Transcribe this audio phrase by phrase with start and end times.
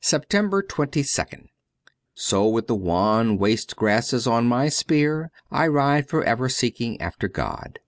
[0.00, 0.62] 294 SEPTEMBER
[1.42, 1.46] 22nd
[2.14, 7.26] SO with the wan waste grasses on my spear, I ride for ever seeking after
[7.26, 7.80] God.